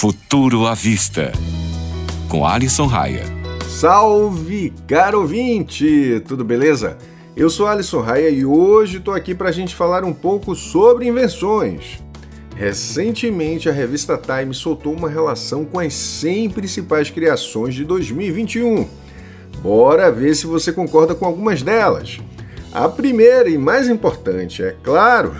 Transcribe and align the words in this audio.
Futuro 0.00 0.66
à 0.66 0.72
Vista, 0.72 1.30
com 2.26 2.46
Alisson 2.46 2.86
Raia. 2.86 3.22
Salve, 3.68 4.72
caro 4.88 5.20
ouvinte! 5.20 6.22
Tudo 6.26 6.42
beleza? 6.42 6.96
Eu 7.36 7.50
sou 7.50 7.66
Alisson 7.66 8.00
Raia 8.00 8.30
e 8.30 8.42
hoje 8.42 8.96
estou 8.96 9.12
aqui 9.12 9.34
para 9.34 9.50
a 9.50 9.52
gente 9.52 9.74
falar 9.74 10.02
um 10.02 10.14
pouco 10.14 10.54
sobre 10.54 11.06
invenções. 11.06 12.02
Recentemente, 12.56 13.68
a 13.68 13.72
revista 13.72 14.16
Time 14.16 14.54
soltou 14.54 14.94
uma 14.94 15.10
relação 15.10 15.66
com 15.66 15.78
as 15.78 15.92
100 15.92 16.48
principais 16.48 17.10
criações 17.10 17.74
de 17.74 17.84
2021. 17.84 18.88
Bora 19.62 20.10
ver 20.10 20.34
se 20.34 20.46
você 20.46 20.72
concorda 20.72 21.14
com 21.14 21.26
algumas 21.26 21.62
delas. 21.62 22.18
A 22.72 22.88
primeira 22.88 23.50
e 23.50 23.58
mais 23.58 23.86
importante, 23.86 24.62
é 24.62 24.74
claro, 24.82 25.36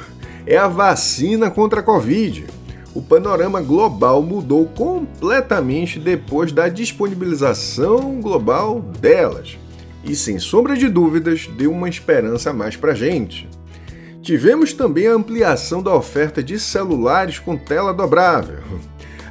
é 0.46 0.58
a 0.58 0.68
vacina 0.68 1.50
contra 1.50 1.80
a 1.80 1.82
Covid. 1.82 2.59
O 2.92 3.00
panorama 3.00 3.60
global 3.60 4.20
mudou 4.20 4.66
completamente 4.66 5.98
depois 5.98 6.50
da 6.50 6.68
disponibilização 6.68 8.20
global 8.20 8.80
delas. 8.80 9.56
E 10.02 10.16
sem 10.16 10.40
sombra 10.40 10.76
de 10.76 10.88
dúvidas, 10.88 11.46
deu 11.56 11.70
uma 11.70 11.88
esperança 11.88 12.50
a 12.50 12.52
mais 12.52 12.74
para 12.74 12.94
gente. 12.94 13.48
Tivemos 14.22 14.72
também 14.72 15.06
a 15.06 15.14
ampliação 15.14 15.82
da 15.82 15.94
oferta 15.94 16.42
de 16.42 16.58
celulares 16.58 17.38
com 17.38 17.56
tela 17.56 17.94
dobrável. 17.94 18.58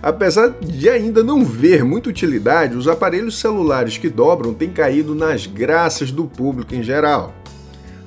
Apesar 0.01 0.51
de 0.62 0.89
ainda 0.89 1.21
não 1.21 1.43
ver 1.43 1.84
muita 1.84 2.09
utilidade, 2.09 2.77
os 2.77 2.87
aparelhos 2.87 3.37
celulares 3.39 3.98
que 3.98 4.09
dobram 4.09 4.53
têm 4.53 4.70
caído 4.70 5.13
nas 5.13 5.45
graças 5.45 6.12
do 6.12 6.23
público 6.23 6.73
em 6.73 6.81
geral. 6.81 7.34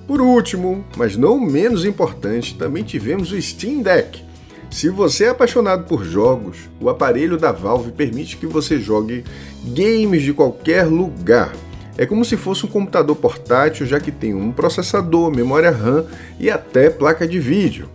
Por 0.06 0.20
último, 0.20 0.82
mas 0.96 1.16
não 1.16 1.38
menos 1.38 1.84
importante, 1.84 2.56
também 2.56 2.82
tivemos 2.82 3.30
o 3.30 3.40
Steam 3.40 3.82
Deck. 3.82 4.31
Se 4.72 4.88
você 4.88 5.24
é 5.24 5.28
apaixonado 5.28 5.84
por 5.84 6.02
jogos, 6.02 6.56
o 6.80 6.88
aparelho 6.88 7.36
da 7.36 7.52
Valve 7.52 7.92
permite 7.92 8.38
que 8.38 8.46
você 8.46 8.80
jogue 8.80 9.22
games 9.66 10.22
de 10.22 10.32
qualquer 10.32 10.86
lugar. 10.86 11.52
É 11.98 12.06
como 12.06 12.24
se 12.24 12.38
fosse 12.38 12.64
um 12.64 12.70
computador 12.70 13.14
portátil, 13.14 13.84
já 13.84 14.00
que 14.00 14.10
tem 14.10 14.34
um 14.34 14.50
processador, 14.50 15.30
memória 15.30 15.70
RAM 15.70 16.06
e 16.40 16.50
até 16.50 16.88
placa 16.88 17.28
de 17.28 17.38
vídeo. 17.38 17.86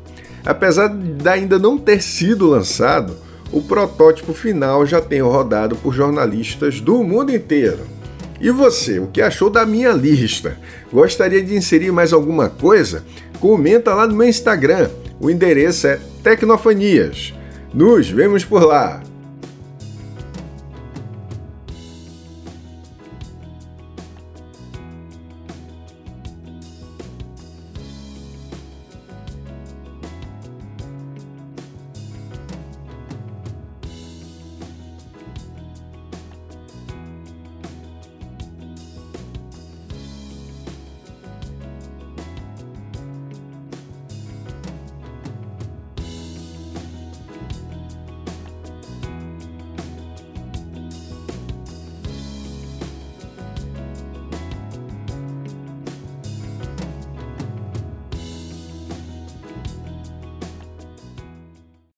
Apesar 0.45 0.89
de 0.89 1.27
ainda 1.27 1.57
não 1.57 1.79
ter 1.79 1.99
sido 1.99 2.45
lançado, 2.45 3.17
o 3.51 3.59
protótipo 3.59 4.31
final 4.31 4.85
já 4.85 5.01
tem 5.01 5.19
rodado 5.19 5.75
por 5.77 5.95
jornalistas 5.95 6.79
do 6.79 7.03
mundo 7.03 7.33
inteiro. 7.33 7.79
E 8.39 8.51
você, 8.51 8.99
o 8.99 9.07
que 9.07 9.19
achou 9.19 9.49
da 9.49 9.65
minha 9.65 9.91
lista? 9.93 10.59
Gostaria 10.93 11.41
de 11.41 11.55
inserir 11.55 11.91
mais 11.91 12.13
alguma 12.13 12.49
coisa? 12.49 13.03
Comenta 13.39 13.95
lá 13.95 14.05
no 14.05 14.15
meu 14.15 14.29
Instagram. 14.29 14.89
O 15.19 15.29
endereço 15.29 15.87
é 15.87 15.99
Tecnofanias. 16.23 17.33
Nos 17.73 18.09
vemos 18.09 18.45
por 18.45 18.63
lá! 18.63 19.01